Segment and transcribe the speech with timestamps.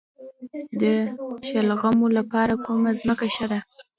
[0.81, 0.83] د
[1.49, 3.59] شلغمو لپاره کومه ځمکه ښه ده؟